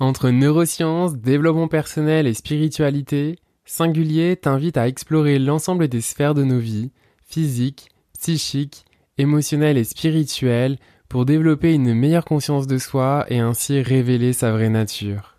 [0.00, 6.58] Entre neurosciences, développement personnel et spiritualité, Singulier t'invite à explorer l'ensemble des sphères de nos
[6.58, 6.90] vies,
[7.24, 8.84] physiques, psychiques,
[9.18, 10.78] émotionnelles et spirituelles,
[11.08, 15.36] pour développer une meilleure conscience de soi et ainsi révéler sa vraie nature.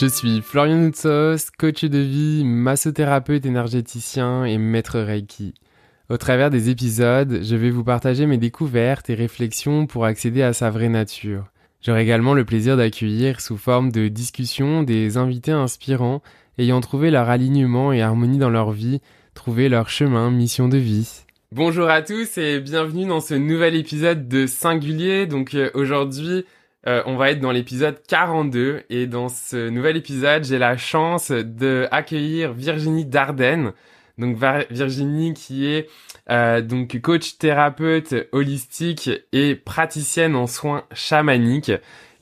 [0.00, 5.54] Je suis Florian Noutsos, coach de vie, massothérapeute énergéticien et maître Reiki.
[6.08, 10.52] Au travers des épisodes, je vais vous partager mes découvertes et réflexions pour accéder à
[10.52, 11.46] sa vraie nature.
[11.82, 16.22] J'aurai également le plaisir d'accueillir sous forme de discussion des invités inspirants
[16.58, 19.00] ayant trouvé leur alignement et harmonie dans leur vie,
[19.34, 21.24] trouvé leur chemin, mission de vie.
[21.50, 25.26] Bonjour à tous et bienvenue dans ce nouvel épisode de Singulier.
[25.26, 26.44] Donc euh, aujourd'hui,
[26.88, 31.30] euh, on va être dans l'épisode 42 et dans ce nouvel épisode, j'ai la chance
[31.30, 33.72] de accueillir Virginie Dardenne.
[34.16, 34.38] Donc
[34.70, 35.90] Virginie qui est
[36.30, 41.72] euh, donc coach thérapeute holistique et praticienne en soins chamaniques.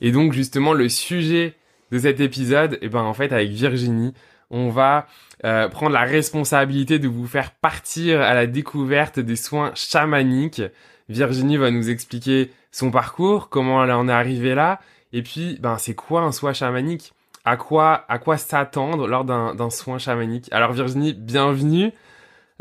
[0.01, 1.53] Et donc justement le sujet
[1.91, 4.13] de cet épisode, et eh ben en fait avec Virginie,
[4.49, 5.07] on va
[5.45, 10.61] euh, prendre la responsabilité de vous faire partir à la découverte des soins chamaniques.
[11.07, 14.79] Virginie va nous expliquer son parcours, comment elle en est arrivée là,
[15.13, 17.13] et puis ben c'est quoi un soin chamanique?
[17.45, 20.49] À quoi, à quoi s'attendre lors d'un soin chamanique?
[20.51, 21.93] Alors Virginie, bienvenue.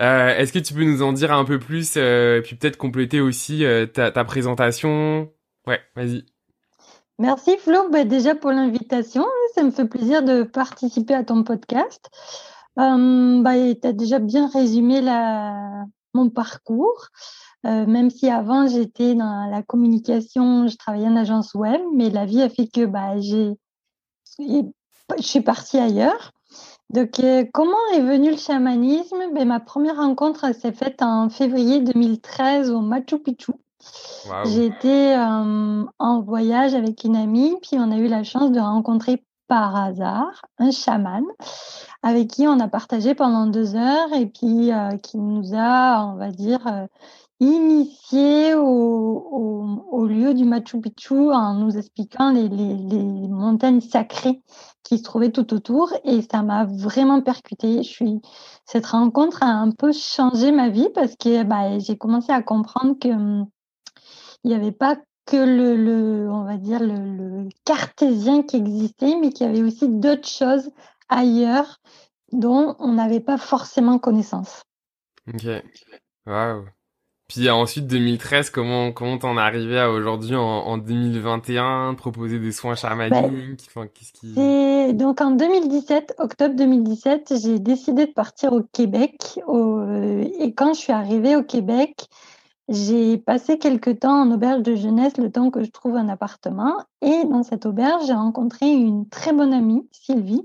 [0.01, 3.21] Euh, Est-ce que tu peux nous en dire un peu plus, euh, puis peut-être compléter
[3.21, 5.31] aussi euh, ta, ta, présentation?
[5.67, 6.25] Ouais, vas-y.
[7.19, 9.25] Merci Flo, bah, déjà pour l'invitation.
[9.55, 12.11] Ça me fait plaisir de participer à ton podcast.
[12.77, 15.01] Bah, tu as déjà bien résumé
[16.13, 17.09] mon parcours.
[17.67, 22.25] Euh, même si avant j'étais dans la communication, je travaillais en agence web, mais la
[22.25, 23.55] vie a fait que bah, j'ai
[24.39, 26.33] je suis partie ailleurs.
[26.91, 29.19] Donc, euh, comment est venu le chamanisme?
[29.35, 33.53] Ben, Ma première rencontre s'est faite en février 2013 au Machu Picchu.
[34.45, 39.25] J'étais euh, en voyage avec une amie, puis on a eu la chance de rencontrer
[39.49, 41.23] par hasard un chaman
[42.03, 46.17] avec qui on a partagé pendant deux heures et puis euh, qui nous a, on
[46.17, 46.89] va dire,
[47.41, 52.49] initié au, lieu du Machu Picchu en nous expliquant les,
[53.29, 54.41] montagnes sacrées
[54.85, 57.83] qui se trouvaient tout autour et ça m'a vraiment percuté.
[57.83, 58.21] Je suis
[58.65, 62.97] cette rencontre a un peu changé ma vie parce que bah, j'ai commencé à comprendre
[62.99, 63.47] que hum,
[64.45, 69.47] n'y avait pas que le, on va dire le, le cartésien qui existait, mais qu'il
[69.47, 70.71] y avait aussi d'autres choses
[71.09, 71.81] ailleurs
[72.33, 74.63] dont on n'avait pas forcément connaissance.
[75.27, 75.47] Ok.
[76.27, 76.67] Waouh.
[77.29, 82.53] Puis ensuite 2013, comment comment t'en es arrivé à aujourd'hui en, en, 2021 proposer des
[82.53, 84.95] soins chamaniques enfin, qu'est-ce qui...
[84.95, 89.41] Donc en 2017, octobre 2017, j'ai décidé de partir au Québec.
[89.47, 89.83] Au...
[90.39, 92.09] Et quand je suis arrivée au Québec,
[92.69, 96.77] j'ai passé quelques temps en auberge de jeunesse, le temps que je trouve un appartement.
[97.01, 100.45] Et dans cette auberge, j'ai rencontré une très bonne amie, Sylvie,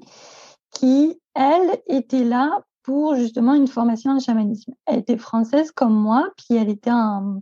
[0.72, 4.74] qui, elle, était là pour justement une formation en chamanisme.
[4.86, 7.42] Elle était française comme moi, puis elle était en,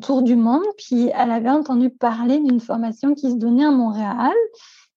[0.00, 4.34] tour du monde, puis elle avait entendu parler d'une formation qui se donnait à Montréal.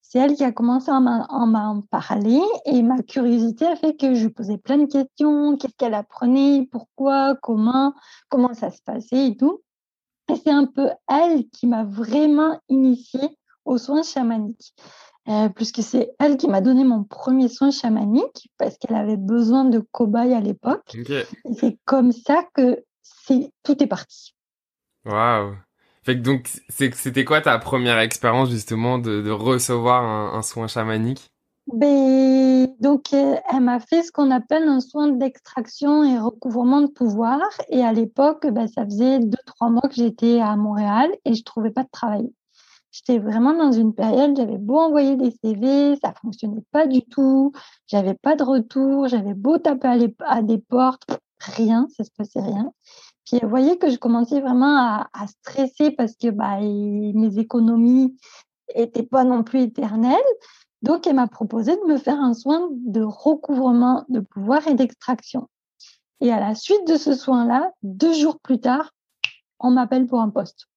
[0.01, 4.27] C'est elle qui a commencé à m'en parler et ma curiosité a fait que je
[4.27, 7.93] posais plein de questions, qu'est-ce qu'elle apprenait, pourquoi, comment,
[8.27, 9.61] comment ça se passait et tout.
[10.29, 14.73] Et c'est un peu elle qui m'a vraiment initiée aux soins chamaniques.
[15.27, 19.65] Euh, puisque c'est elle qui m'a donné mon premier soin chamanique parce qu'elle avait besoin
[19.65, 20.97] de cobayes à l'époque.
[21.59, 24.33] C'est comme ça que c'est tout est parti.
[25.05, 25.55] Waouh.
[26.03, 30.67] Fait que donc c'était quoi ta première expérience justement de, de recevoir un, un, soin
[30.67, 31.31] chamanique?
[31.71, 36.87] Ben, donc euh, elle m'a fait ce qu'on appelle un soin d'extraction et recouvrement de
[36.87, 37.39] pouvoir
[37.69, 41.43] et à l'époque ben, ça faisait deux trois mois que j'étais à Montréal et je
[41.43, 42.33] trouvais pas de travail.
[42.91, 47.53] J'étais vraiment dans une période, j'avais beau envoyer des CV, ça fonctionnait pas du tout,
[47.87, 52.71] j'avais pas de retour, j'avais beau taper à, des portes, rien, ça se passait rien.
[53.25, 58.17] Puis vous voyez que je commençais vraiment à, à stresser parce que bah, mes économies
[58.75, 60.19] étaient pas non plus éternelles.
[60.81, 65.47] Donc, elle m'a proposé de me faire un soin de recouvrement de pouvoir et d'extraction.
[66.21, 68.91] Et à la suite de ce soin-là, deux jours plus tard,
[69.59, 70.67] on m'appelle pour un poste.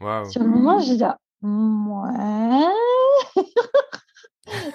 [0.00, 0.24] Wow.
[0.24, 1.04] Sur le moment, j'ai dit,
[1.44, 2.64] Ouais.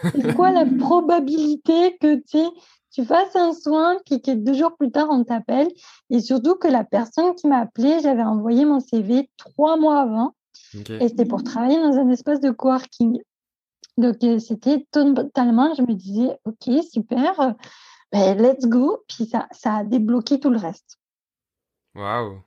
[0.04, 2.22] c'est quoi la probabilité que
[2.92, 5.70] tu, fasses un soin puis que deux jours plus tard on t'appelle
[6.10, 10.36] et surtout que la personne qui m'a appelé, j'avais envoyé mon CV trois mois avant
[10.76, 13.20] et c'était pour travailler dans un espace de coworking.
[13.98, 17.56] Donc euh, c'était totalement, je me disais ok super,
[18.12, 19.04] ben, let's go.
[19.08, 21.00] Puis ça, ça a débloqué tout le reste.
[21.96, 22.44] Waouh.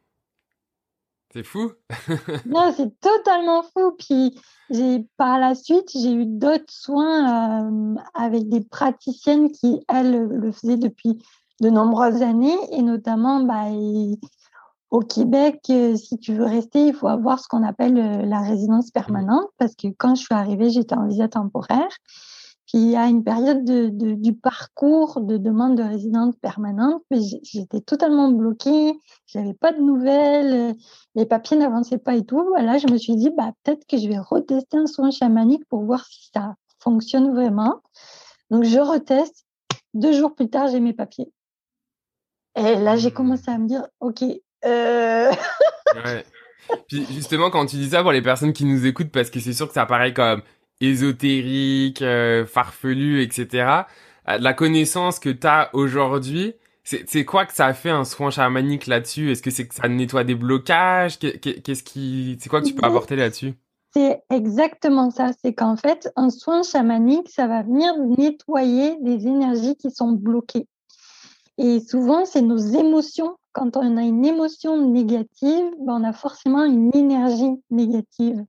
[1.32, 1.73] C'est fou.
[2.46, 3.93] non, c'est totalement fou.
[3.99, 4.38] Puis
[5.17, 10.76] par la suite, j'ai eu d'autres soins euh, avec des praticiennes qui, elles, le faisaient
[10.76, 11.23] depuis
[11.61, 12.58] de nombreuses années.
[12.73, 13.64] Et notamment, bah,
[14.90, 18.40] au Québec, euh, si tu veux rester, il faut avoir ce qu'on appelle euh, la
[18.40, 19.49] résidence permanente.
[19.58, 21.88] Parce que quand je suis arrivée, j'étais en visa temporaire.
[22.72, 27.19] Puis il y a une période de, du parcours de demande de résidence permanente, mais
[27.42, 28.94] j'étais totalement bloquée,
[29.26, 30.74] j'avais pas de nouvelles,
[31.14, 32.54] les papiers n'avançaient pas et tout.
[32.54, 35.84] Là, je me suis dit, bah, peut-être que je vais retester un soin chamanique pour
[35.84, 37.82] voir si ça fonctionne vraiment.
[38.50, 39.44] Donc, je reteste.
[39.92, 41.30] Deux jours plus tard, j'ai mes papiers.
[42.56, 43.14] Et là, j'ai mmh.
[43.14, 44.22] commencé à me dire, OK.
[44.64, 45.30] Euh...
[46.06, 46.25] ouais.
[46.88, 49.52] Puis justement, quand tu dis ça pour les personnes qui nous écoutent, parce que c'est
[49.52, 50.40] sûr que ça paraît comme
[50.82, 53.84] ésotérique, euh, farfelu, etc.
[54.29, 58.31] Euh, la connaissance que tu as aujourd'hui, c'est quoi que ça a fait un soin
[58.31, 59.31] chamanique là-dessus?
[59.31, 61.19] Est-ce que c'est que ça nettoie des blocages?
[61.19, 63.55] Qu'est-ce qui, c'est quoi que tu peux apporter là-dessus?
[63.94, 65.31] C'est exactement ça.
[65.43, 70.67] C'est qu'en fait, un soin chamanique, ça va venir nettoyer des énergies qui sont bloquées.
[71.58, 73.37] Et souvent, c'est nos émotions.
[73.52, 78.43] Quand on a une émotion négative, ben, on a forcément une énergie négative.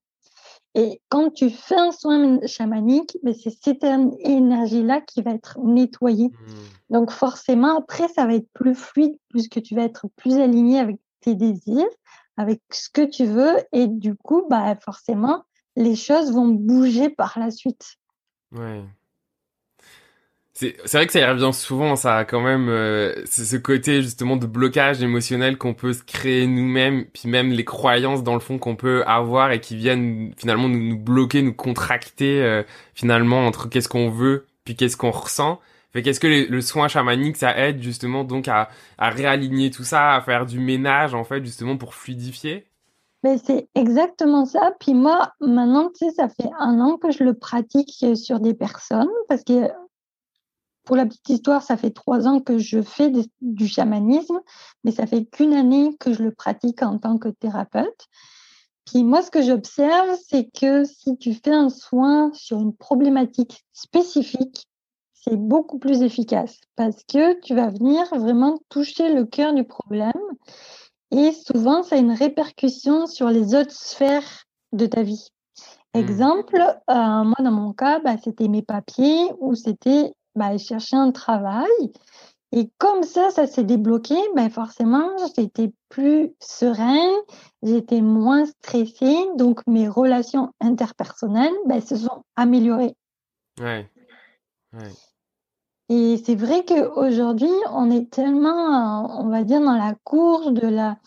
[0.76, 6.30] Et quand tu fais un soin chamanique, mais c'est cette énergie-là qui va être nettoyée.
[6.30, 6.54] Mmh.
[6.90, 10.98] Donc forcément, après, ça va être plus fluide puisque tu vas être plus aligné avec
[11.22, 11.86] tes désirs,
[12.38, 13.58] avec ce que tu veux.
[13.72, 15.44] Et du coup, bah, forcément,
[15.76, 17.96] les choses vont bouger par la suite.
[18.52, 18.84] Ouais.
[20.56, 24.46] C'est vrai que ça y revient souvent, ça quand même euh, ce côté justement de
[24.46, 28.76] blocage émotionnel qu'on peut se créer nous-mêmes, puis même les croyances dans le fond qu'on
[28.76, 32.62] peut avoir et qui viennent finalement nous, nous bloquer, nous contracter euh,
[32.94, 35.60] finalement entre qu'est-ce qu'on veut puis qu'est-ce qu'on ressent.
[35.92, 38.70] Fait qu'est-ce que le soin chamanique ça aide justement donc à,
[39.00, 42.68] à réaligner tout ça, à faire du ménage en fait justement pour fluidifier?
[43.24, 44.74] Mais c'est exactement ça.
[44.80, 48.54] Puis moi, maintenant, tu sais, ça fait un an que je le pratique sur des
[48.54, 49.70] personnes parce que
[50.84, 54.40] pour la petite histoire, ça fait trois ans que je fais du chamanisme,
[54.84, 58.08] mais ça fait qu'une année que je le pratique en tant que thérapeute.
[58.86, 63.64] Puis moi, ce que j'observe, c'est que si tu fais un soin sur une problématique
[63.72, 64.68] spécifique,
[65.14, 70.12] c'est beaucoup plus efficace parce que tu vas venir vraiment toucher le cœur du problème
[71.12, 75.30] et souvent, ça a une répercussion sur les autres sphères de ta vie.
[75.94, 76.00] Mmh.
[76.00, 81.12] Exemple, euh, moi dans mon cas, bah, c'était mes papiers ou c'était bah, chercher un
[81.12, 81.92] travail.
[82.52, 87.16] Et comme ça, ça s'est débloqué, ben forcément, j'étais plus sereine,
[87.64, 92.96] j'étais moins stressée, donc mes relations interpersonnelles ben, se sont améliorées.
[93.60, 93.90] Ouais.
[95.90, 100.98] Et c'est vrai qu'aujourd'hui, on est tellement, on va dire, dans la course de la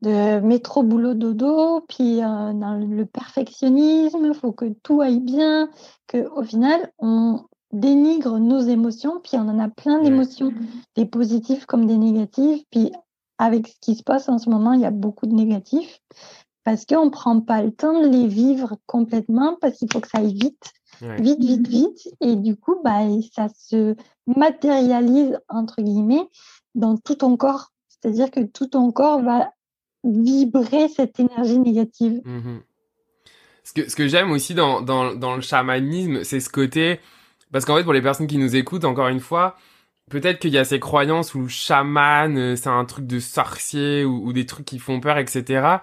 [0.00, 5.68] de métro boulot dodo, puis euh, dans le perfectionnisme, il faut que tout aille bien,
[6.06, 10.52] qu'au final, on, dénigre nos émotions, puis on en a plein d'émotions,
[10.96, 12.92] des positives comme des négatives, puis
[13.38, 16.00] avec ce qui se passe en ce moment, il y a beaucoup de négatifs,
[16.64, 20.08] parce qu'on ne prend pas le temps de les vivre complètement, parce qu'il faut que
[20.08, 23.00] ça aille vite, vite, vite, vite, et du coup, bah,
[23.34, 23.94] ça se
[24.26, 26.28] matérialise, entre guillemets,
[26.74, 27.72] dans tout ton corps.
[27.88, 29.52] C'est-à-dire que tout ton corps va
[30.04, 32.20] vibrer cette énergie négative.
[32.24, 32.58] Mmh
[33.64, 37.00] ce que, ce que j'aime aussi dans, dans, dans le chamanisme, c'est ce côté
[37.52, 39.56] parce qu'en fait, pour les personnes qui nous écoutent, encore une fois,
[40.08, 44.32] peut-être qu'il y a ces croyances où chaman, euh, c'est un truc de sorcier ou,
[44.32, 45.78] des trucs qui font peur, etc.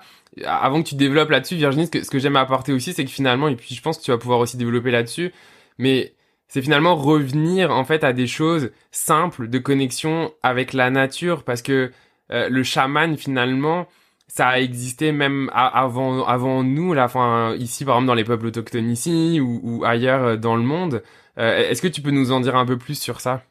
[0.45, 3.55] Avant que tu développes là-dessus, Virginie, ce que, j'aime apporter aussi, c'est que finalement, et
[3.55, 5.31] puis je pense que tu vas pouvoir aussi développer là-dessus,
[5.77, 6.13] mais
[6.47, 11.61] c'est finalement revenir en fait à des choses simples de connexion avec la nature, parce
[11.61, 11.91] que
[12.31, 13.87] euh, le chaman finalement,
[14.27, 18.47] ça a existé même avant avant nous, là, enfin ici par exemple dans les peuples
[18.47, 21.03] autochtones ici ou, ou ailleurs euh, dans le monde.
[21.37, 23.41] Euh, est-ce que tu peux nous en dire un peu plus sur ça?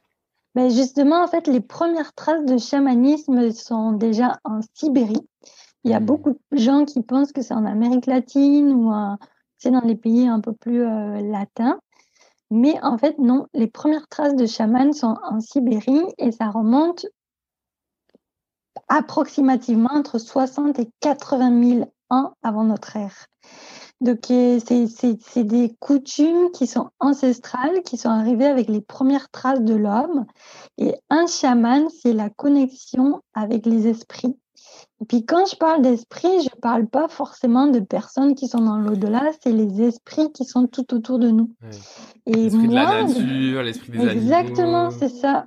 [0.55, 5.26] Ben Justement, en fait, les premières traces de chamanisme sont déjà en Sibérie.
[5.85, 6.07] Il y a hmm.
[6.07, 8.93] beaucoup de gens qui pensent que c'est en Amérique latine ou
[9.59, 11.79] c'est dans les pays un peu plus euh, latins.
[12.50, 17.07] Mais en fait, non, les premières traces de chaman sont en Sibérie et ça remonte
[18.88, 23.26] approximativement entre 60 et 80 000 ans avant notre ère.
[24.04, 29.75] Donc, c'est des coutumes qui sont ancestrales, qui sont arrivées avec les premières traces de
[29.75, 30.26] l'homme.
[30.76, 34.37] Et un chaman, c'est la connexion avec les esprits.
[35.00, 38.61] Et puis, quand je parle d'esprit, je ne parle pas forcément de personnes qui sont
[38.61, 41.50] dans l'au-delà, c'est les esprits qui sont tout autour de nous.
[42.26, 45.46] Et l'esprit de la nature, l'esprit des Exactement, c'est ça.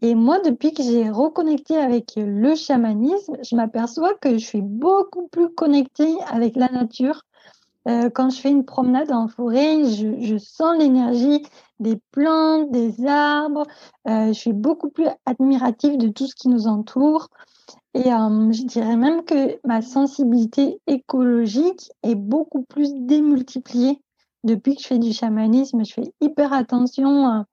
[0.00, 5.28] Et moi, depuis que j'ai reconnecté avec le chamanisme, je m'aperçois que je suis beaucoup
[5.28, 7.22] plus connectée avec la nature.
[7.86, 11.42] Euh, quand je fais une promenade en forêt, je, sens l'énergie
[11.80, 13.66] des plantes, des arbres.
[14.08, 17.28] Euh, je suis beaucoup plus admirative de tout ce qui nous entoure.
[17.94, 24.00] Et euh, je dirais même que ma sensibilité écologique est beaucoup plus démultipliée
[24.44, 25.84] depuis que je fais du chamanisme.
[25.84, 27.44] Je fais hyper attention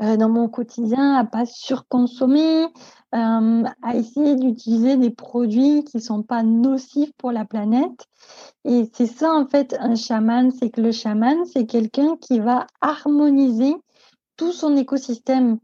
[0.00, 2.64] euh, dans mon quotidien à pas surconsommer,
[3.14, 8.06] euh, à essayer d'utiliser des produits qui sont pas nocifs pour la planète.
[8.64, 12.66] Et c'est ça en fait un chaman, c'est que le chaman c'est quelqu'un qui va
[12.80, 13.74] harmoniser
[14.36, 15.58] tout son écosystème.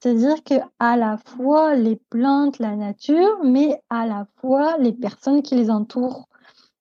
[0.00, 5.42] C'est-à-dire que à la fois les plantes, la nature, mais à la fois les personnes
[5.42, 6.28] qui les entourent.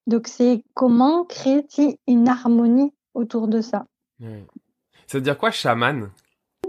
[0.07, 1.65] Donc c'est comment créer
[2.07, 3.85] une harmonie autour de ça.
[4.19, 6.09] Ça veut dire quoi chaman?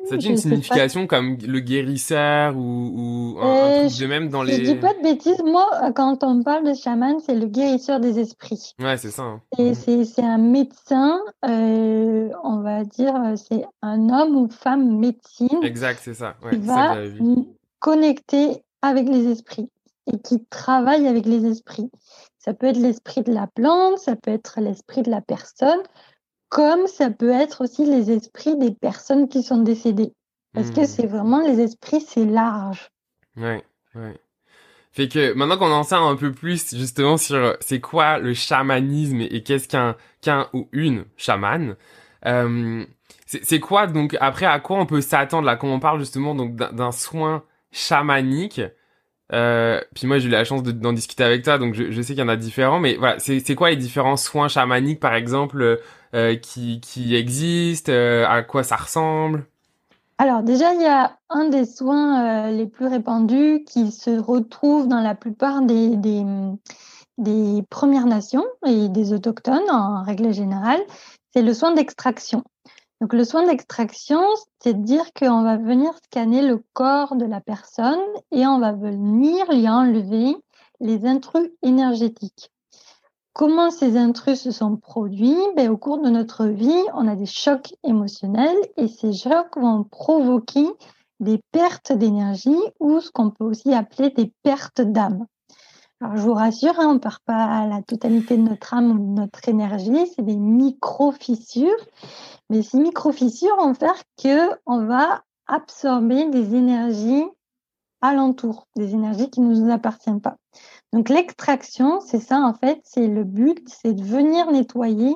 [0.08, 4.64] Ça dit une signification comme le guérisseur ou, un, euh, truc de même dans les.
[4.64, 5.42] Je dis pas de bêtises.
[5.44, 8.74] Moi, quand on parle de chaman, c'est le guérisseur des esprits.
[8.78, 9.22] Ouais, c'est ça.
[9.22, 9.40] Hein.
[9.58, 10.04] Et mhm.
[10.04, 15.62] c'est un médecin, euh, on va dire, c'est un homme ou femme médecine.
[15.62, 16.36] Exact, c'est ça.
[16.50, 16.96] qui va
[17.80, 19.70] connecter avec les esprits
[20.12, 21.90] et qui travaille avec les esprits.
[22.38, 25.80] Ça peut être l'esprit de la plante, ça peut être l'esprit de la personne,
[26.54, 30.12] comme ça peut être aussi les esprits des personnes qui sont décédées.
[30.54, 30.86] Parce que hmm.
[30.86, 32.90] c'est vraiment les esprits, c'est large.
[33.36, 33.64] Ouais,
[33.96, 34.14] ouais.
[34.92, 39.20] Fait que maintenant qu'on en sait un peu plus justement sur c'est quoi le chamanisme
[39.20, 41.74] et qu'est-ce qu'un qu'un ou une chamane,
[42.24, 42.86] euh,
[43.26, 46.54] c'est quoi donc après à quoi on peut s'attendre là quand on parle justement donc
[46.54, 47.42] d'un soin
[47.72, 48.60] chamanique.
[49.32, 52.12] Euh, puis moi j'ai eu la chance d'en discuter avec toi donc je, je sais
[52.12, 55.62] qu'il y en a différents mais voilà c'est quoi les différents soins chamaniques par exemple
[55.62, 55.76] euh,
[56.36, 59.46] qui, qui existent, euh, à quoi ça ressemble
[60.16, 64.86] alors déjà, il y a un des soins euh, les plus répandus qui se retrouve
[64.86, 66.24] dans la plupart des, des,
[67.18, 70.80] des, Premières Nations et des autochtones en règle générale,
[71.32, 72.44] c'est le soin d'extraction.
[73.00, 74.22] Donc le soin d'extraction,
[74.60, 78.72] c'est de dire qu'on va venir scanner le corps de la personne et on va
[78.72, 80.36] venir lui enlever
[80.80, 82.52] les intrus énergétiques.
[83.34, 87.26] Comment ces intrus se sont produits ben, Au cours de notre vie, on a des
[87.26, 90.68] chocs émotionnels et ces chocs vont provoquer
[91.18, 95.26] des pertes d'énergie ou ce qu'on peut aussi appeler des pertes d'âme.
[96.00, 98.98] Alors je vous rassure, hein, on ne perd pas la totalité de notre âme ou
[98.98, 101.84] de notre énergie, c'est des micro-fissures.
[102.50, 107.24] Mais ces micro-fissures vont faire qu'on va absorber des énergies
[108.04, 110.36] alentour, des énergies qui ne nous appartiennent pas.
[110.92, 115.14] Donc l'extraction, c'est ça en fait, c'est le but, c'est de venir nettoyer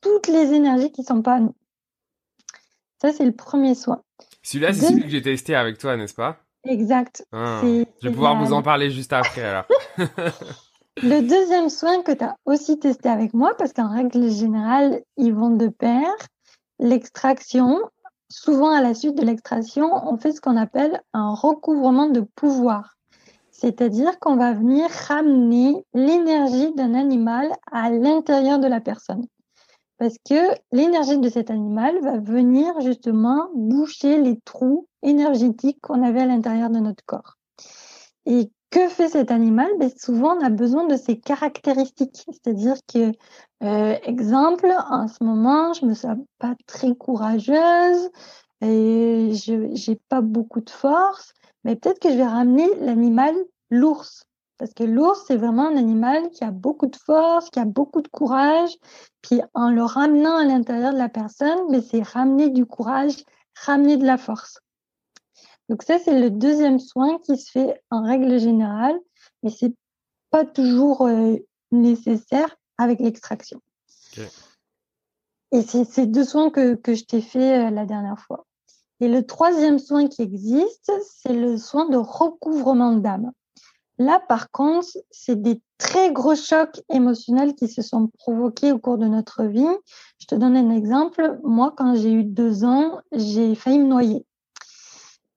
[0.00, 1.54] toutes les énergies qui ne sont pas à nous.
[3.00, 4.02] Ça, c'est le premier soin.
[4.42, 6.38] Celui-là, c'est celui que j'ai testé avec toi, n'est-ce pas?
[6.64, 7.24] Exact.
[7.32, 9.64] Ah, je vais pouvoir vous en parler juste après alors.
[11.02, 15.34] le deuxième soin que tu as aussi testé avec moi, parce qu'en règle générale, ils
[15.34, 16.08] vont de pair,
[16.78, 17.80] l'extraction,
[18.32, 22.96] souvent à la suite de l'extraction, on fait ce qu'on appelle un recouvrement de pouvoir.
[23.50, 29.26] C'est-à-dire qu'on va venir ramener l'énergie d'un animal à l'intérieur de la personne.
[29.98, 36.22] Parce que l'énergie de cet animal va venir justement boucher les trous énergétiques qu'on avait
[36.22, 37.36] à l'intérieur de notre corps.
[38.72, 42.24] Que fait cet animal ben, Souvent, on a besoin de ses caractéristiques.
[42.26, 43.12] C'est-à-dire que,
[43.62, 48.10] euh, exemple, en ce moment, je me sens pas très courageuse
[48.60, 51.32] et je n'ai pas beaucoup de force
[51.64, 53.34] mais peut-être que je vais ramener l'animal
[53.70, 54.24] l'ours.
[54.58, 58.00] Parce que l'ours, c'est vraiment un animal qui a beaucoup de force, qui a beaucoup
[58.00, 58.70] de courage.
[59.22, 63.24] Puis en le ramenant à l'intérieur de la personne, ben, c'est ramener du courage,
[63.64, 64.60] ramener de la force.
[65.72, 69.00] Donc ça, c'est le deuxième soin qui se fait en règle générale,
[69.42, 69.74] mais c'est
[70.28, 71.36] pas toujours euh,
[71.70, 73.58] nécessaire avec l'extraction.
[75.50, 78.44] Et c'est ces deux soins que, que je t'ai fait euh, la dernière fois.
[79.00, 83.32] Et le troisième soin qui existe, c'est le soin de recouvrement d'âme.
[83.96, 88.98] Là, par contre, c'est des très gros chocs émotionnels qui se sont provoqués au cours
[88.98, 89.64] de notre vie.
[90.18, 91.40] Je te donne un exemple.
[91.44, 94.26] Moi, quand j'ai eu deux ans, j'ai failli me noyer.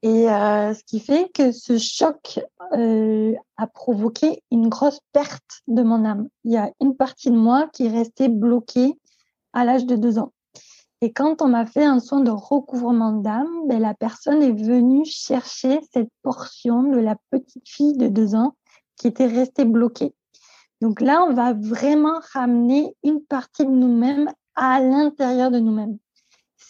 [0.05, 2.39] Et euh, ce qui fait que ce choc
[2.73, 6.27] euh, a provoqué une grosse perte de mon âme.
[6.43, 8.99] Il y a une partie de moi qui est restée bloquée
[9.53, 10.31] à l'âge de deux ans.
[11.01, 15.05] Et quand on m'a fait un soin de recouvrement d'âme, ben, la personne est venue
[15.05, 18.53] chercher cette portion de la petite fille de deux ans
[18.97, 20.13] qui était restée bloquée.
[20.81, 25.97] Donc là, on va vraiment ramener une partie de nous-mêmes à l'intérieur de nous-mêmes.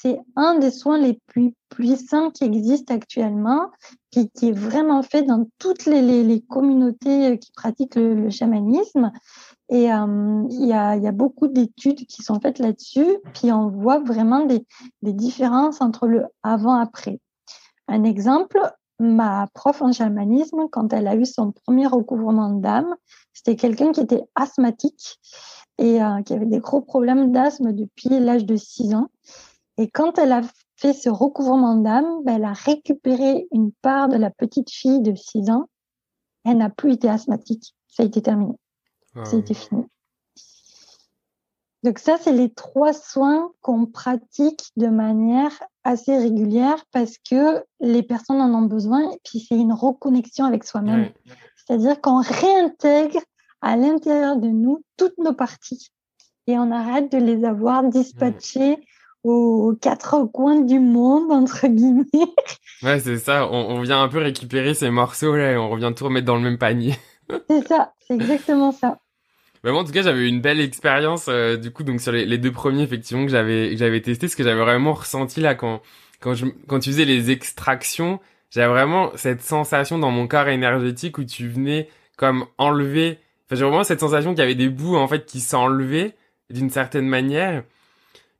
[0.05, 3.71] C'est un des soins les plus puissants qui existent actuellement,
[4.11, 9.11] qui, qui est vraiment fait dans toutes les, communautés qui pratiquent le, chamanisme.
[9.69, 14.45] Et euh, il y, a, beaucoup d'études qui sont faites là-dessus, puis on voit vraiment
[14.45, 14.63] des,
[15.01, 17.19] des différences entre le avant-après.
[17.87, 18.59] Un exemple,
[18.99, 22.95] ma prof en chamanisme, quand elle a eu son premier recouvrement d'âme,
[23.33, 25.19] c'était quelqu'un qui était asthmatique
[25.79, 29.09] et euh, qui avait des gros problèmes d'asthme depuis l'âge de 6 ans.
[29.77, 30.41] Et quand elle a
[30.77, 35.15] fait ce recouvrement d'âme, ben, elle a récupéré une part de la petite fille de
[35.15, 35.69] 6 ans.
[36.45, 37.75] Elle n'a plus été asthmatique.
[37.87, 38.53] Ça a été terminé.
[39.15, 39.83] Ah ça a été fini.
[41.83, 45.51] Donc ça, c'est les trois soins qu'on pratique de manière
[45.83, 50.63] assez régulière parce que les personnes en ont besoin et puis c'est une reconnexion avec
[50.63, 51.11] soi-même.
[51.55, 53.19] C'est-à-dire qu'on réintègre
[53.61, 55.89] à l'intérieur de nous toutes nos parties
[56.47, 58.79] et on arrête de les avoir dispatchées
[59.25, 62.05] aux quatre coins du monde, entre guillemets.
[62.83, 63.49] Ouais, c'est ça.
[63.51, 66.59] On, vient un peu récupérer ces morceaux-là et on revient tout remettre dans le même
[66.59, 66.95] panier.
[67.49, 68.99] c'est ça, c'est exactement ça.
[69.63, 72.25] Mais moi, en tout cas, j'avais une belle expérience euh, du coup donc sur les,
[72.25, 75.55] les deux premiers effectivement que j'avais que j'avais testé, ce que j'avais vraiment ressenti là
[75.55, 75.81] quand
[76.19, 78.19] quand je quand tu faisais les extractions,
[78.51, 83.17] j'avais vraiment cette sensation dans mon corps énergétique où tu venais comme enlever.
[83.47, 86.13] Enfin, j'ai vraiment cette sensation qu'il y avait des bouts en fait qui s'enlevaient
[86.51, 87.63] d'une certaine manière.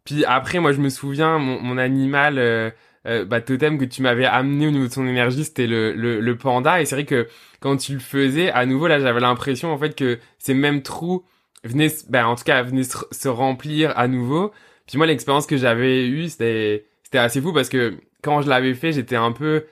[0.06, 2.70] Puis après, moi, je me souviens, mon, mon animal euh,
[3.08, 6.20] euh, bah, totem que tu m'avais amené au niveau de son énergie, c'était le, le,
[6.20, 6.82] le, panda.
[6.82, 7.28] Et c'est vrai que
[7.60, 11.26] quand tu le faisais, à nouveau, là, j'avais l'impression en fait que ces mêmes trous
[11.64, 14.52] venaient, bah, en tout cas, venaient se, remplir à nouveau.
[14.88, 18.74] Puis moi, l'expérience que j'avais eue, c'était c'était assez fou parce que quand je l'avais
[18.76, 19.66] fait, j'étais un peu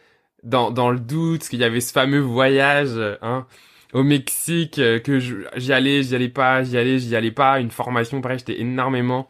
[0.43, 3.45] dans, dans le doute, parce qu'il y avait ce fameux voyage hein,
[3.93, 7.71] au Mexique, euh, que j'y allais, j'y allais pas, j'y allais, j'y allais pas, une
[7.71, 9.29] formation, pareil, j'étais énormément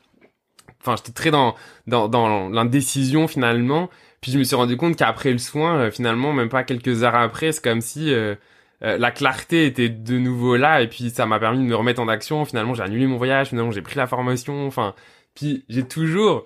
[0.83, 1.55] enfin j'étais très dans
[1.87, 3.89] dans dans l'indécision finalement.
[4.21, 7.15] Puis je me suis rendu compte qu'après le soin euh, finalement même pas quelques heures
[7.15, 8.35] après c'est comme si euh,
[8.83, 10.81] euh, la clarté était de nouveau là.
[10.81, 12.45] Et puis ça m'a permis de me remettre en action.
[12.45, 13.49] Finalement j'ai annulé mon voyage.
[13.49, 14.67] Finalement j'ai pris la formation.
[14.67, 14.93] Enfin
[15.35, 16.45] puis j'ai toujours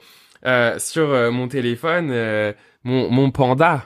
[0.77, 3.85] sur mon téléphone mon mon panda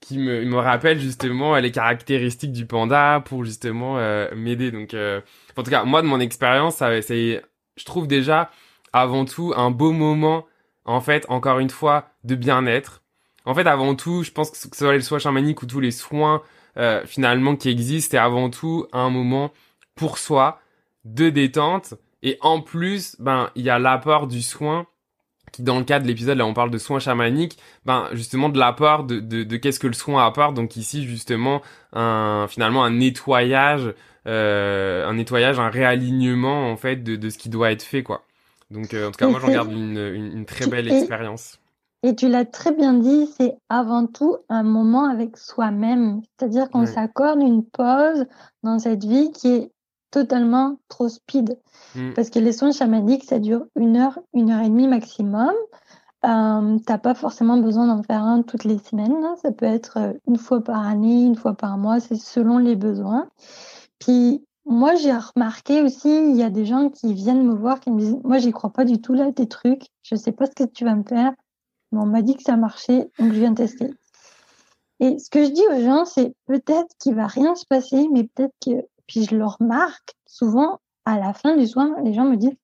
[0.00, 3.96] qui me, me rappelle justement les caractéristiques du panda pour justement
[4.34, 4.70] m'aider.
[4.70, 7.42] Donc en tout cas moi de mon expérience ça c'est
[7.76, 8.50] je trouve déjà
[8.92, 10.46] avant tout un beau moment,
[10.84, 13.02] en fait, encore une fois, de bien-être.
[13.44, 15.90] En fait, avant tout, je pense que ce soit les soins chamaniques ou tous les
[15.90, 16.42] soins
[16.76, 19.52] euh, finalement qui existent, c'est avant tout un moment
[19.94, 20.60] pour soi
[21.04, 21.94] de détente.
[22.22, 24.86] Et en plus, ben, il y a l'apport du soin
[25.52, 28.58] qui dans le cadre de l'épisode là on parle de soins chamaniques ben justement de
[28.58, 31.60] l'apport de, de, de qu'est-ce que le soin apporte donc ici justement
[31.92, 33.92] un finalement un nettoyage
[34.28, 38.22] euh, un nettoyage un réalignement en fait de, de ce qui doit être fait quoi
[38.70, 41.58] donc, euh, en tout cas, moi, j'en garde une, une, très belle expérience.
[42.02, 46.22] Et tu l'as très bien dit, c'est avant tout un moment avec soi-même.
[46.38, 48.26] C'est-à-dire qu'on s'accorde une pause
[48.62, 49.72] dans cette vie qui est
[50.10, 51.58] totalement trop speed.
[51.94, 52.12] Mm.
[52.14, 55.52] Parce que les soins chamaniques, ça dure une heure, une heure et demie maximum.
[56.24, 59.16] Euh, t'as pas forcément besoin d'en faire un toutes les semaines.
[59.22, 59.36] Hein.
[59.42, 62.76] Ça peut être euh, une fois par année, une fois par mois, c'est selon les
[62.76, 63.28] besoins.
[63.98, 67.90] Puis moi, j'ai remarqué aussi, il y a des gens qui viennent me voir, qui
[67.90, 69.86] me disent, moi, j'y crois pas du tout là, tes trucs.
[70.02, 71.32] Je sais pas ce que tu vas me faire.
[71.92, 73.90] Mais on m'a dit que ça marchait, donc je viens tester.
[75.00, 78.24] Et ce que je dis aux gens, c'est peut-être qu'il va rien se passer, mais
[78.24, 82.36] peut-être que, puis je le remarque souvent à la fin du soin, les gens me
[82.36, 82.56] disent,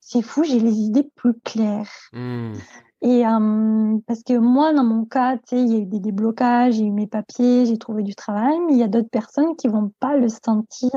[0.00, 1.90] c'est fou, j'ai les idées plus claires.
[2.12, 2.54] Mmh.
[3.02, 6.00] Et euh, parce que moi, dans mon cas, tu sais, il y a eu des
[6.00, 9.56] déblocages, j'ai eu mes papiers, j'ai trouvé du travail, mais il y a d'autres personnes
[9.56, 10.90] qui vont pas le sentir.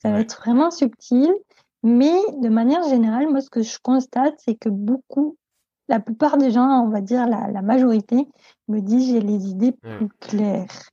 [0.00, 1.32] Ça va être vraiment subtil.
[1.82, 5.36] Mais de manière générale, moi, ce que je constate, c'est que beaucoup,
[5.88, 8.26] la plupart des gens, on va dire la, la majorité,
[8.68, 10.90] me disent j'ai les idées plus claires.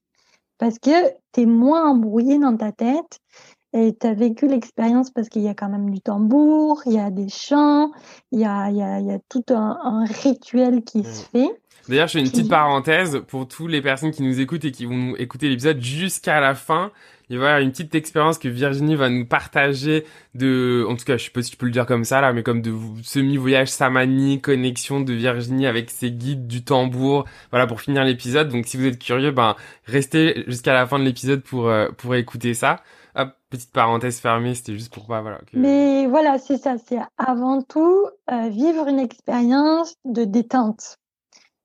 [0.57, 3.19] Parce que tu es moins embrouillé dans ta tête
[3.75, 6.99] et tu as vécu l'expérience parce qu'il y a quand même du tambour, il y
[6.99, 7.91] a des chants,
[8.31, 11.25] il y a, il y a, il y a tout un, un, rituel qui se
[11.25, 11.49] fait.
[11.89, 14.85] D'ailleurs, je fais une petite parenthèse pour toutes les personnes qui nous écoutent et qui
[14.85, 16.91] vont nous écouter l'épisode jusqu'à la fin.
[17.29, 21.03] Il va y avoir une petite expérience que Virginie va nous partager de, en tout
[21.03, 22.73] cas, je sais pas si je peux le dire comme ça là, mais comme de
[23.03, 27.25] semi-voyage samani, connexion de Virginie avec ses guides du tambour.
[27.51, 28.49] Voilà, pour finir l'épisode.
[28.49, 32.15] Donc, si vous êtes curieux, ben, restez jusqu'à la fin de l'épisode pour, euh, pour
[32.15, 32.81] écouter ça.
[33.15, 35.39] Hop, petite parenthèse fermée, c'était juste pour pas, voilà.
[35.53, 40.97] Mais voilà, c'est ça, c'est avant tout euh, vivre une expérience de détente,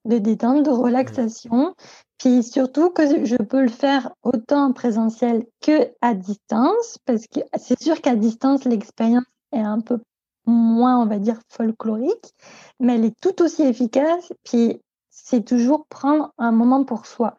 [0.04, 1.74] de détente, de relaxation.
[2.18, 7.40] Puis surtout que je peux le faire autant en présentiel que à distance, parce que
[7.58, 9.98] c'est sûr qu'à distance, l'expérience est un peu
[10.46, 12.34] moins, on va dire, folklorique,
[12.78, 14.32] mais elle est tout aussi efficace.
[14.44, 17.36] Puis c'est toujours prendre un moment pour soi.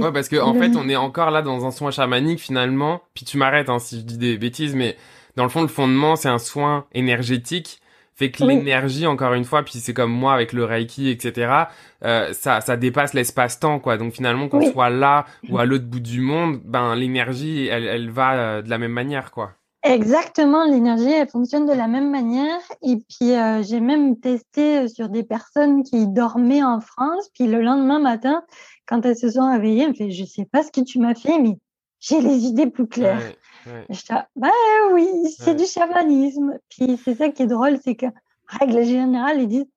[0.00, 3.02] Ouais, parce qu'en en fait, on est encore là dans un soin chamanique finalement.
[3.14, 4.96] Puis tu m'arrêtes hein, si je dis des bêtises, mais
[5.36, 7.80] dans le fond, le fondement, c'est un soin énergétique.
[8.16, 11.64] Fait que l'énergie encore une fois puis c'est comme moi avec le reiki etc
[12.04, 13.96] euh, ça ça dépasse l'espace-temps quoi.
[13.96, 18.10] Donc finalement qu'on soit là ou à l'autre bout du monde ben l'énergie elle, elle
[18.10, 19.54] va euh, de la même manière quoi.
[19.86, 22.58] Exactement, l'énergie, elle fonctionne de la même manière.
[22.80, 27.28] Et puis, euh, j'ai même testé sur des personnes qui dormaient en France.
[27.34, 28.42] Puis le lendemain matin,
[28.86, 31.14] quand elles se sont réveillées, elles me fait, je sais pas ce que tu m'as
[31.14, 31.58] fait, mais
[32.00, 33.18] j'ai les idées plus claires.
[33.66, 33.86] Ouais.
[33.88, 34.02] Je
[34.36, 34.50] bah
[34.92, 36.58] oui, c'est du chamanisme.
[36.68, 38.06] Puis c'est ça qui est drôle, c'est que,
[38.46, 39.68] règle générale, ils disent,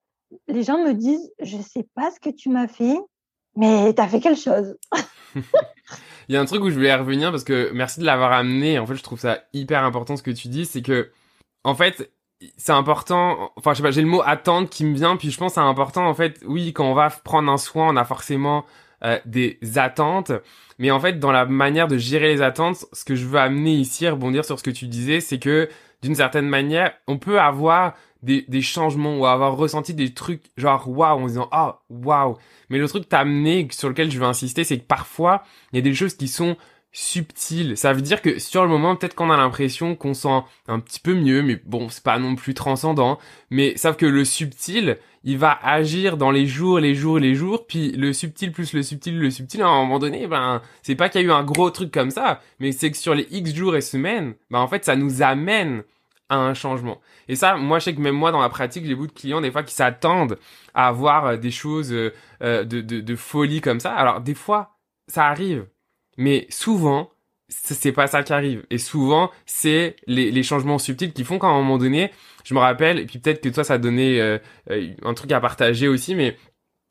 [0.47, 2.97] les gens me disent, je sais pas ce que tu m'as fait,
[3.55, 4.77] mais tu as fait quelque chose.
[6.29, 8.79] Il y a un truc où je voulais revenir parce que merci de l'avoir amené.
[8.79, 11.11] En fait, je trouve ça hyper important ce que tu dis, c'est que,
[11.63, 12.11] en fait,
[12.57, 13.51] c'est important.
[13.55, 15.61] Enfin, je sais pas, j'ai le mot attendre qui me vient, puis je pense c'est
[15.61, 16.05] important.
[16.05, 18.65] En fait, oui, quand on va prendre un soin, on a forcément
[19.03, 20.31] euh, des attentes.
[20.79, 23.73] Mais en fait, dans la manière de gérer les attentes, ce que je veux amener
[23.73, 25.69] ici, rebondir sur ce que tu disais, c'est que
[26.01, 30.87] d'une certaine manière, on peut avoir des, des, changements ou avoir ressenti des trucs genre
[30.89, 32.37] waouh en disant ah waouh.
[32.69, 35.79] Mais le truc t'as amené sur lequel je veux insister, c'est que parfois il y
[35.79, 36.57] a des choses qui sont
[36.91, 37.77] subtil.
[37.77, 40.99] Ça veut dire que sur le moment, peut-être qu'on a l'impression qu'on sent un petit
[40.99, 43.19] peu mieux, mais bon, c'est pas non plus transcendant.
[43.51, 44.97] Mais sauf que le subtil,
[45.27, 48.81] il va agir dans les jours, les jours, les jours, puis le subtil plus le
[48.81, 51.43] subtil, le subtil, à un moment donné, ben, c'est pas qu'il y a eu un
[51.43, 54.69] gros truc comme ça, mais c'est que sur les X jours et semaines, ben, en
[54.69, 55.83] fait, ça nous amène
[56.29, 57.01] à un changement.
[57.27, 59.41] Et ça, moi, je sais que même moi, dans la pratique, j'ai beaucoup de clients,
[59.41, 60.39] des fois, qui s'attendent
[60.73, 63.93] à avoir euh, des choses euh, euh, de, de, de folie comme ça.
[63.93, 64.77] Alors, des fois,
[65.09, 65.65] ça arrive
[66.17, 67.11] mais souvent,
[67.49, 68.65] c'est pas ça qui arrive.
[68.69, 72.11] Et souvent, c'est les, les, changements subtils qui font qu'à un moment donné,
[72.43, 74.37] je me rappelle, et puis peut-être que toi, ça donné euh,
[74.69, 76.37] euh, un truc à partager aussi, mais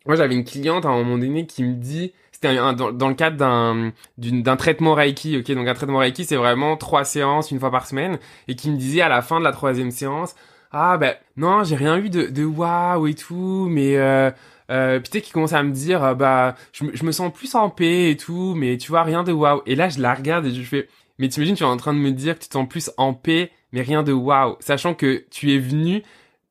[0.06, 3.14] moi, j'avais une cliente à un moment donné qui me dit, c'était dans, dans, le
[3.14, 7.60] cadre d'un d'un traitement Reiki, ok, donc un traitement Reiki, c'est vraiment trois séances une
[7.60, 10.34] fois par semaine, et qui me disait à la fin de la troisième séance,
[10.70, 14.30] ah ben non, j'ai rien eu de, de waouh et tout, mais euh,
[14.70, 17.32] euh, puis tu sais qui commence à me dire euh, bah je, je, me sens
[17.32, 19.62] plus en paix et tout mais tu vois rien de waouh.
[19.66, 21.98] Et là je la regarde et je fais mais t'imagines tu es en train de
[21.98, 24.56] me dire que tu te sens plus en paix mais rien de waouh.
[24.60, 26.02] Sachant que tu es venu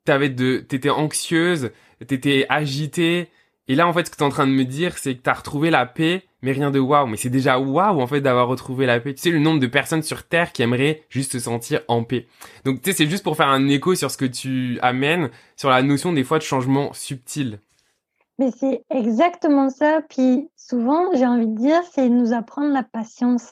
[0.06, 1.72] t'avais de t'étais anxieuse
[2.08, 3.30] t'étais agitée.
[3.68, 5.34] Et là en fait ce que t'es en train de me dire c'est que t'as
[5.34, 7.08] retrouvé la paix mais rien de waouh.
[7.08, 9.14] Mais c'est déjà waouh en fait d'avoir retrouvé la paix.
[9.14, 12.28] Tu sais le nombre de personnes sur terre qui aimeraient juste se sentir en paix.
[12.64, 15.70] Donc tu sais c'est juste pour faire un écho sur ce que tu amènes sur
[15.70, 17.60] la notion des fois de changement subtil
[18.38, 20.02] mais c'est exactement ça.
[20.02, 23.50] Puis souvent, j'ai envie de dire, c'est nous apprendre la patience.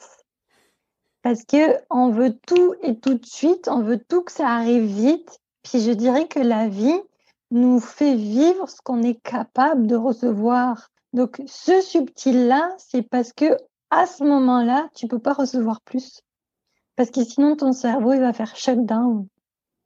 [1.22, 4.84] Parce que on veut tout et tout de suite, on veut tout que ça arrive
[4.84, 5.40] vite.
[5.62, 7.00] Puis je dirais que la vie
[7.50, 10.90] nous fait vivre ce qu'on est capable de recevoir.
[11.14, 13.56] Donc ce subtil-là, c'est parce que
[13.90, 16.20] à ce moment-là, tu peux pas recevoir plus.
[16.96, 19.26] Parce que sinon, ton cerveau, il va faire shutdown.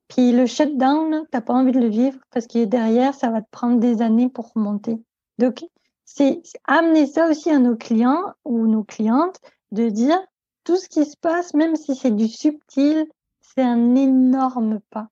[0.09, 3.43] Puis le shutdown, tu n'as pas envie de le vivre parce que derrière, ça va
[3.43, 4.99] te prendre des années pour remonter.
[5.39, 5.65] Donc,
[6.05, 9.39] c'est amener ça aussi à nos clients ou nos clientes
[9.73, 10.19] de dire
[10.65, 13.07] tout ce qui se passe, même si c'est du subtil,
[13.41, 15.09] c'est un énorme pas.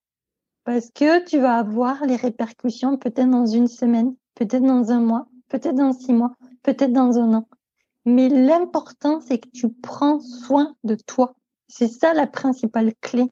[0.64, 5.28] Parce que tu vas avoir les répercussions peut-être dans une semaine, peut-être dans un mois,
[5.48, 7.48] peut-être dans six mois, peut-être dans un an.
[8.04, 11.35] Mais l'important, c'est que tu prends soin de toi.
[11.68, 13.24] C'est ça la principale clé.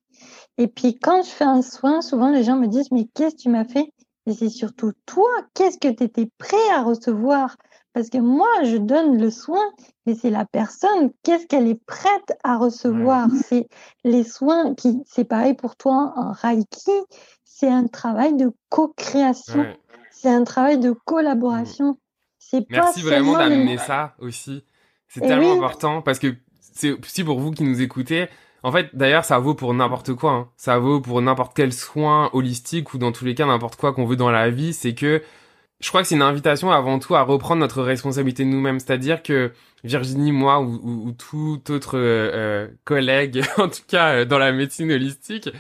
[0.59, 3.42] Et puis quand je fais un soin, souvent les gens me disent mais qu'est-ce que
[3.42, 3.92] tu m'as fait?
[4.27, 7.57] Et c'est surtout toi, qu'est-ce que tu étais prêt à recevoir?
[7.92, 9.62] Parce que moi, je donne le soin,
[10.05, 13.29] mais c'est la personne, qu'est-ce qu'elle est prête à recevoir?
[13.49, 13.68] C'est
[14.03, 16.90] les soins qui, c'est pareil pour toi en Reiki,
[17.44, 19.64] c'est un travail de co-création,
[20.11, 21.99] c'est un travail de collaboration.
[22.38, 24.64] C'est Merci vraiment d'amener ça aussi.
[25.09, 26.35] C'est tellement important parce que
[26.74, 28.26] c'est aussi pour vous qui nous écoutez.
[28.62, 30.32] En fait, d'ailleurs, ça vaut pour n'importe quoi.
[30.32, 30.48] Hein.
[30.56, 34.06] Ça vaut pour n'importe quel soin holistique ou dans tous les cas n'importe quoi qu'on
[34.06, 34.72] veut dans la vie.
[34.72, 35.22] C'est que
[35.80, 38.80] je crois que c'est une invitation avant tout à reprendre notre responsabilité de nous-mêmes.
[38.80, 39.52] C'est-à-dire que
[39.84, 44.50] Virginie, moi ou, ou, tout autre euh, euh, collègue, en tout cas euh, dans la
[44.50, 45.50] médecine holistique,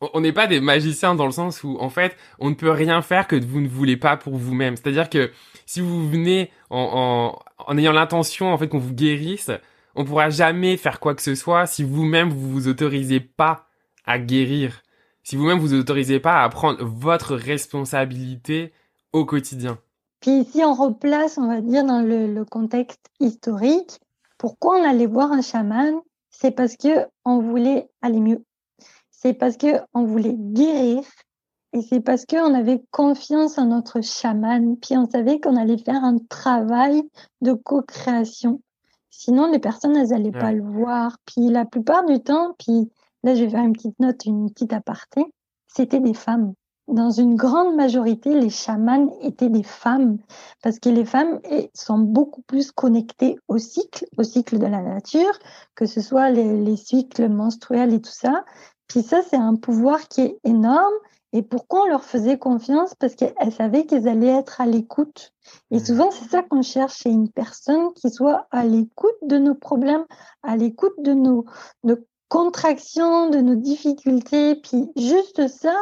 [0.00, 3.02] on n'est pas des magiciens dans le sens où en fait on ne peut rien
[3.02, 4.76] faire que vous ne voulez pas pour vous-même.
[4.76, 5.30] C'est-à-dire que
[5.64, 9.52] si vous venez en, en, en ayant l'intention en fait qu'on vous guérisse,
[9.98, 13.66] on pourra jamais faire quoi que ce soit si vous-même vous vous autorisez pas
[14.06, 14.82] à guérir,
[15.24, 18.72] si vous-même vous autorisez pas à prendre votre responsabilité
[19.12, 19.76] au quotidien.
[20.20, 23.98] Puis si on replace, on va dire, dans le, contexte historique,
[24.38, 25.96] pourquoi on allait voir un chaman?
[26.30, 28.44] C'est parce que on voulait aller mieux.
[29.10, 31.02] C'est parce que on voulait guérir
[31.72, 36.04] Et c'est parce qu'on avait confiance en notre chaman, puis on savait qu'on allait faire
[36.04, 37.02] un travail
[37.40, 38.60] de co-création.
[39.20, 41.18] Sinon, les personnes, elles n'allaient pas le voir.
[41.26, 42.88] Puis la plupart du temps, puis
[43.24, 45.24] là, je vais faire une petite note, une petite aparté,
[45.66, 46.54] c'était des femmes.
[46.86, 50.18] Dans une grande majorité, les chamans étaient des femmes
[50.62, 51.40] parce que les femmes
[51.74, 55.36] sont beaucoup plus connectées au cycle, au cycle de la nature,
[55.74, 58.44] que ce soit les, les cycles menstruels et tout ça.
[58.86, 60.94] Puis ça, c'est un pouvoir qui est énorme
[61.32, 62.94] et pourquoi on leur faisait confiance?
[62.94, 65.34] Parce qu'elles savaient qu'elles allaient être à l'écoute.
[65.70, 65.84] Et mmh.
[65.84, 70.06] souvent, c'est ça qu'on cherche chez une personne qui soit à l'écoute de nos problèmes,
[70.42, 71.44] à l'écoute de nos,
[72.28, 74.56] contractions, de nos difficultés.
[74.56, 75.74] Puis juste ça,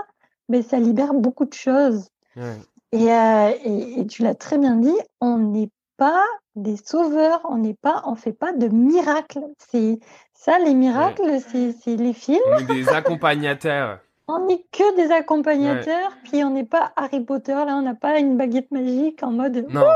[0.49, 2.09] ben, ça libère beaucoup de choses.
[2.37, 2.57] Euh,
[2.93, 6.25] et, tu l'as très bien dit, on n'est pas
[6.57, 9.45] des sauveurs, on n'est pas, on fait pas de miracles.
[9.71, 10.01] C'est
[10.35, 12.41] ça, les miracles, c'est les films.
[12.47, 14.01] On est des accompagnateurs.
[14.29, 18.19] On n'est que des accompagnateurs, puis on n'est pas Harry Potter, là, on n'a pas
[18.19, 19.67] une baguette magique en mode.
[19.71, 19.87] Non,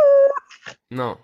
[0.93, 1.17] non,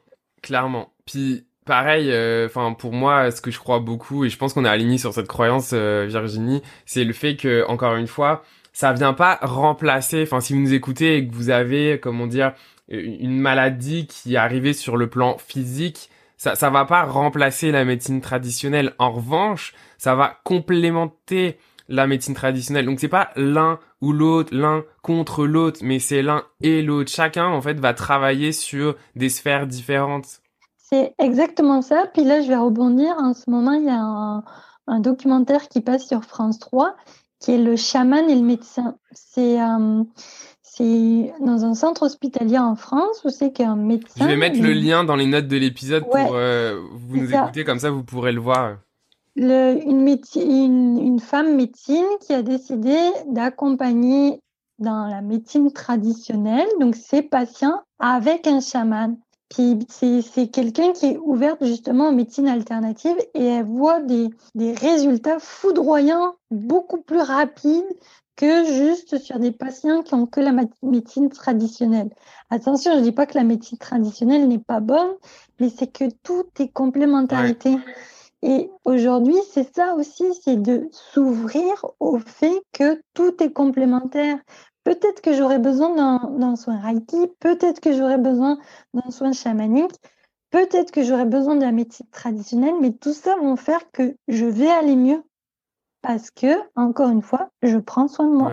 [0.42, 0.92] clairement.
[1.04, 4.64] Puis pareil, euh, enfin pour moi, ce que je crois beaucoup, et je pense qu'on
[4.64, 8.42] est aligné sur cette croyance, euh, Virginie, c'est le fait que, encore une fois,
[8.72, 10.22] ça vient pas remplacer.
[10.24, 12.54] Enfin, si vous nous écoutez et que vous avez, comment dire,
[12.88, 17.84] une maladie qui est arrivée sur le plan physique, ça, ça va pas remplacer la
[17.84, 18.94] médecine traditionnelle.
[18.98, 22.86] En revanche, ça va complémenter la médecine traditionnelle.
[22.86, 27.10] Donc c'est pas l'un ou l'autre, l'un contre l'autre, mais c'est l'un et l'autre.
[27.10, 30.40] Chacun en fait va travailler sur des sphères différentes.
[30.76, 32.06] C'est exactement ça.
[32.12, 33.14] Puis là, je vais rebondir.
[33.18, 34.42] En ce moment, il y a
[34.86, 36.94] un, documentaire qui passe sur France 3
[37.40, 38.96] qui est le chaman et le médecin.
[39.12, 40.04] C'est euh,
[40.62, 44.24] c'est dans un centre hospitalier en France où c'est qu'un médecin.
[44.24, 47.64] Je vais mettre le lien dans les notes de l'épisode pour euh, vous nous écouter,
[47.64, 48.76] comme ça vous pourrez le voir
[49.36, 52.96] une, une, femme médecine qui a décidé
[53.26, 54.40] d'accompagner
[54.78, 59.16] dans la médecine traditionnelle, donc ses patients avec un chaman.
[59.48, 64.72] Puis c'est quelqu'un qui est ouverte justement aux médecines alternatives et elle voit des, des
[64.72, 67.84] résultats foudroyants beaucoup plus rapides
[68.34, 72.10] que juste sur des patients qui ont que la médecine traditionnelle.
[72.50, 75.12] Attention, je dis pas que la médecine traditionnelle n'est pas bonne,
[75.58, 77.76] mais c'est que tout est complémentarité.
[78.42, 84.38] Et aujourd'hui, c'est ça aussi, c'est de s'ouvrir au fait que tout est complémentaire.
[84.84, 88.58] Peut-être que j'aurais besoin d'un soin Reiki, peut-être que j'aurais besoin
[88.94, 89.94] d'un soin chamanique,
[90.50, 94.70] peut-être que j'aurais besoin la médecine traditionnelle, mais tout ça va faire que je vais
[94.70, 95.22] aller mieux.
[96.02, 98.52] Parce que, encore une fois, je prends soin de moi.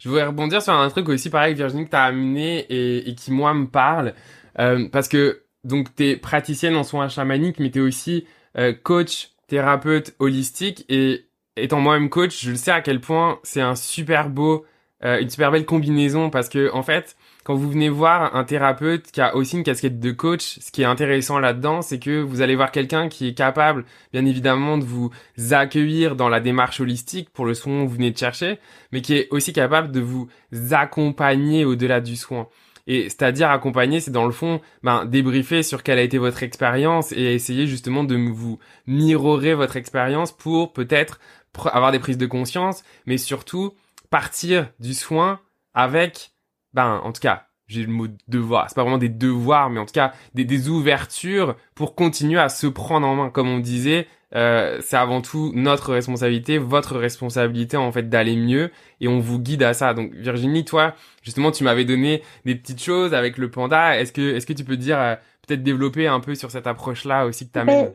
[0.00, 3.30] Je voudrais rebondir sur un truc aussi, pareil, Virginie, que tu as amené et, qui,
[3.30, 4.14] moi, me parle.
[4.58, 8.72] Euh, parce que, donc, tu es praticienne en soins chamaniques, mais tu es aussi euh,
[8.72, 13.74] coach, thérapeute holistique et étant moi-même coach, je le sais à quel point c'est un
[13.74, 14.64] super beau,
[15.04, 19.10] euh, une super belle combinaison parce que en fait, quand vous venez voir un thérapeute
[19.10, 22.42] qui a aussi une casquette de coach, ce qui est intéressant là-dedans, c'est que vous
[22.42, 25.10] allez voir quelqu'un qui est capable, bien évidemment, de vous
[25.52, 28.58] accueillir dans la démarche holistique pour le soin que vous venez de chercher,
[28.92, 30.28] mais qui est aussi capable de vous
[30.72, 32.48] accompagner au-delà du soin.
[32.88, 37.12] Et c'est-à-dire accompagner, c'est dans le fond, ben, débriefer sur quelle a été votre expérience
[37.12, 41.20] et essayer justement de vous mirorer votre expérience pour peut-être
[41.66, 43.74] avoir des prises de conscience, mais surtout
[44.08, 45.40] partir du soin
[45.74, 46.30] avec,
[46.72, 49.84] ben, en tout cas, j'ai le mot devoir, c'est pas vraiment des devoirs, mais en
[49.84, 54.08] tout cas des, des ouvertures pour continuer à se prendre en main, comme on disait,
[54.34, 59.38] euh, c'est avant tout notre responsabilité, votre responsabilité en fait d'aller mieux et on vous
[59.38, 59.94] guide à ça.
[59.94, 63.98] Donc Virginie, toi, justement, tu m'avais donné des petites choses avec le panda.
[63.98, 65.14] Est-ce que est-ce que tu peux dire euh,
[65.46, 67.92] peut-être développer un peu sur cette approche-là aussi que tu amènes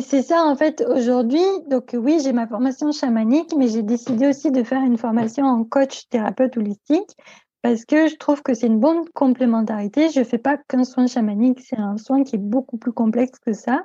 [0.00, 1.42] c'est ça en fait aujourd'hui.
[1.68, 5.64] Donc oui, j'ai ma formation chamanique, mais j'ai décidé aussi de faire une formation en
[5.64, 7.16] coach thérapeute holistique
[7.62, 10.10] parce que je trouve que c'est une bonne complémentarité.
[10.10, 13.52] Je fais pas qu'un soin chamanique, c'est un soin qui est beaucoup plus complexe que
[13.52, 13.84] ça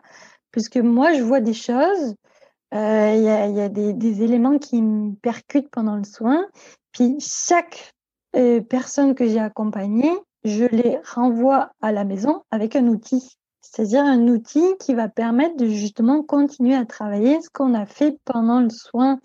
[0.51, 2.15] puisque moi, je vois des choses,
[2.73, 6.45] euh, il y a, des, éléments qui me percutent pendant le soin,
[6.91, 7.93] puis chaque
[8.35, 10.11] euh, personne que j'ai accompagnée,
[10.43, 13.37] je les renvoie à la maison avec un outil.
[13.61, 18.17] C'est-à-dire un outil qui va permettre de justement continuer à travailler ce qu'on a fait
[18.25, 19.19] pendant le soin.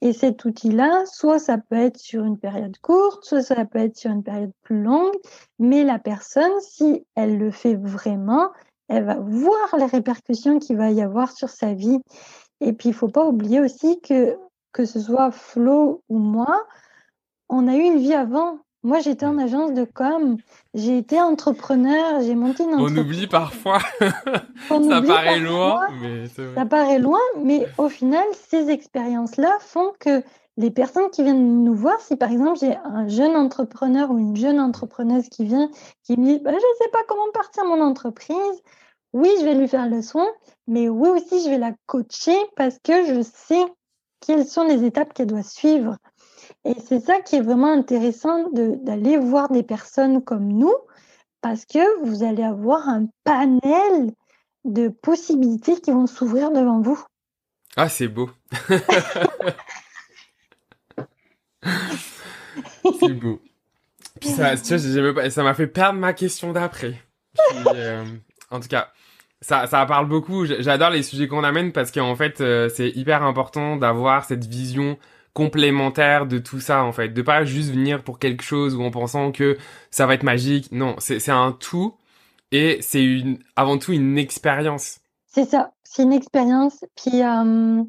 [0.00, 3.96] Et cet outil-là, soit ça peut être sur une période courte, soit ça peut être
[3.96, 5.14] sur une période plus longue,
[5.58, 8.48] mais la personne, si elle le fait vraiment,
[8.90, 12.00] elle va voir les répercussions qu'il va y avoir sur sa vie.
[12.60, 14.36] Et puis, il faut pas oublier aussi que,
[14.72, 16.66] que ce soit Flo ou moi,
[17.48, 18.58] on a eu une vie avant.
[18.82, 20.38] Moi, j'étais en agence de com,
[20.74, 22.98] j'ai été entrepreneur, j'ai monté une entreprise.
[22.98, 23.78] On oublie parfois.
[24.68, 30.22] ça paraît loin, mais Ça paraît loin, mais au final, ces expériences-là font que
[30.56, 34.36] les personnes qui viennent nous voir, si par exemple j'ai un jeune entrepreneur ou une
[34.36, 35.70] jeune entrepreneuse qui vient,
[36.04, 38.62] qui me dit bah, Je ne sais pas comment partir mon entreprise,
[39.12, 40.26] oui, je vais lui faire le soin,
[40.66, 43.64] mais oui aussi, je vais la coacher parce que je sais
[44.20, 45.96] quelles sont les étapes qu'elle doit suivre.
[46.64, 50.74] Et c'est ça qui est vraiment intéressant d'aller voir des personnes comme nous
[51.40, 54.12] parce que vous allez avoir un panel
[54.64, 57.02] de possibilités qui vont s'ouvrir devant vous.
[57.76, 58.30] Ah, c'est beau.
[63.00, 63.40] c'est beau.
[64.20, 67.00] Puis ça, ça m'a fait perdre ma question d'après.
[67.74, 68.04] Euh,
[68.50, 68.92] en tout cas,
[69.40, 70.44] ça, ça parle beaucoup.
[70.46, 74.98] J'adore les sujets qu'on amène parce qu'en fait, euh, c'est hyper important d'avoir cette vision
[75.32, 77.08] complémentaire de tout ça, en fait.
[77.10, 79.56] De pas juste venir pour quelque chose ou en pensant que
[79.90, 80.70] ça va être magique.
[80.72, 81.94] Non, c'est un tout
[82.52, 84.98] et c'est une, avant tout une expérience.
[85.26, 86.84] C'est ça, c'est une expérience.
[86.96, 87.82] Puis, euh,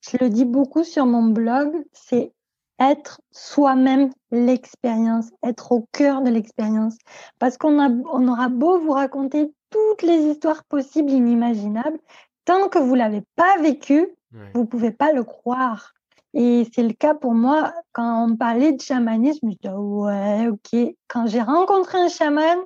[0.00, 2.32] je le dis beaucoup sur mon blog, c'est
[2.78, 6.96] être soi-même l'expérience, être au cœur de l'expérience.
[7.38, 11.98] Parce qu'on on aura beau vous raconter toutes les histoires possibles, inimaginables,
[12.44, 15.94] tant que vous l'avez pas vécu, vous vous pouvez pas le croire.
[16.34, 20.94] Et c'est le cas pour moi quand on parlait de chamanisme, je dis ouais, ok.
[21.08, 22.58] Quand j'ai rencontré un chaman,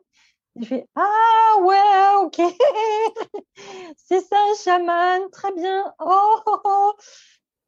[0.56, 2.40] je fais ah ouais, ok,
[3.96, 5.84] c'est ça un chaman, très bien.
[6.00, 6.92] Oh, oh, oh.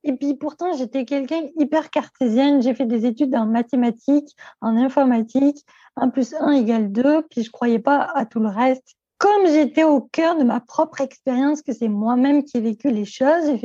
[0.05, 2.61] Et puis pourtant, j'étais quelqu'un hyper cartésienne.
[2.61, 5.65] J'ai fait des études en mathématiques, en informatique.
[5.97, 7.23] 1 plus 1 égale 2.
[7.31, 8.97] Puis je croyais pas à tout le reste.
[9.23, 13.05] Comme j'étais au cœur de ma propre expérience, que c'est moi-même qui ai vécu les
[13.05, 13.57] choses,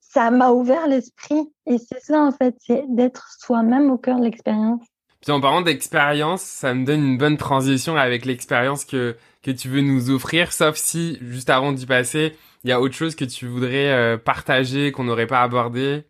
[0.00, 1.48] ça m'a ouvert l'esprit.
[1.64, 4.82] Et c'est ça, en fait, c'est d'être soi-même au cœur de l'expérience.
[5.20, 9.68] Puis en parlant d'expérience, ça me donne une bonne transition avec l'expérience que, que tu
[9.68, 13.24] veux nous offrir, sauf si, juste avant d'y passer, il y a autre chose que
[13.24, 16.02] tu voudrais euh, partager, qu'on n'aurait pas abordé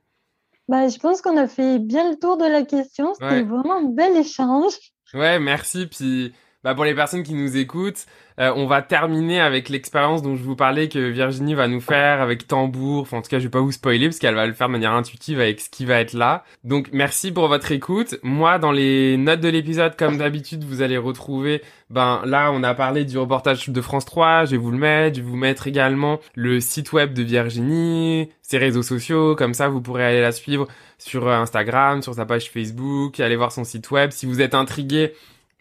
[0.69, 3.13] bah, Je pense qu'on a fait bien le tour de la question.
[3.13, 4.73] C'était vraiment un bel échange.
[5.13, 5.87] Ouais, merci.
[5.87, 8.07] Puis bah, pour les personnes qui nous écoutent,
[8.39, 12.21] euh, on va terminer avec l'expérience dont je vous parlais que Virginie va nous faire
[12.21, 13.03] avec tambour.
[13.03, 14.73] Enfin, en tout cas, je vais pas vous spoiler parce qu'elle va le faire de
[14.73, 16.45] manière intuitive avec ce qui va être là.
[16.65, 18.17] Donc, merci pour votre écoute.
[18.23, 22.75] Moi, dans les notes de l'épisode, comme d'habitude, vous allez retrouver, ben, là, on a
[22.75, 24.47] parlé du reportage de France 3.
[24.47, 25.17] Je vais vous le mettre.
[25.17, 29.35] Je vais vous mettre également le site web de Virginie, ses réseaux sociaux.
[29.35, 30.67] Comme ça, vous pourrez aller la suivre
[30.99, 34.11] sur Instagram, sur sa page Facebook, aller voir son site web.
[34.13, 35.13] Si vous êtes intrigué,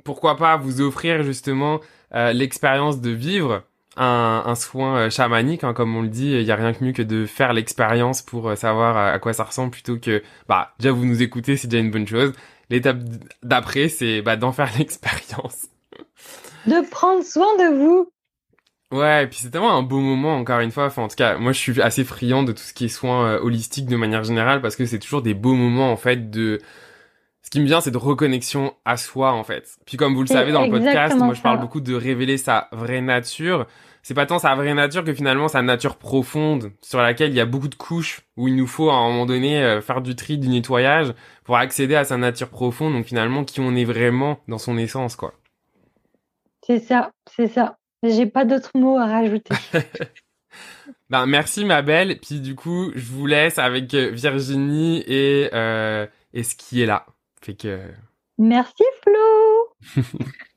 [0.09, 1.81] pourquoi pas vous offrir justement
[2.15, 3.61] euh, l'expérience de vivre
[3.95, 6.93] un, soin euh, chamanique, hein, comme on le dit, il y a rien que mieux
[6.93, 10.91] que de faire l'expérience pour euh, savoir à, quoi ça ressemble plutôt que bah déjà
[10.91, 12.33] vous nous écoutez, c'est déjà une bonne chose.
[12.71, 12.97] L'étape
[13.43, 15.67] d'après, c'est bah, d'en faire l'expérience.
[16.65, 18.11] De prendre soin de vous.
[18.91, 20.85] Ouais, et puis c'est tellement un beau moment, encore une fois.
[20.85, 23.35] Enfin, en tout cas, moi, je suis assez friand de tout ce qui est soins
[23.35, 26.59] holistiques de manière générale parce que c'est toujours des beaux moments, en fait, de
[27.49, 29.79] ce qui me vient, c'est de reconnexion à soi, en fait.
[29.87, 32.67] Puis comme vous le savez dans le podcast, moi je parle beaucoup de révéler sa
[32.71, 33.65] vraie nature.
[34.03, 37.39] C'est pas tant sa vraie nature que finalement sa nature profonde, sur laquelle il y
[37.39, 40.15] a beaucoup de couches, où il nous faut à un moment donné euh, faire du
[40.15, 41.11] tri, du nettoyage,
[41.43, 45.15] pour accéder à sa nature profonde, donc finalement qui on est vraiment dans son essence,
[45.15, 45.33] quoi.
[46.67, 47.77] C'est ça, c'est ça.
[48.03, 49.55] J'ai pas d'autres mots à rajouter.
[51.09, 52.19] ben, merci ma belle.
[52.19, 57.07] Puis du coup, je vous laisse avec Virginie et, euh, et ce qui est là.
[57.41, 57.91] Fait que.
[58.37, 59.75] Merci Flo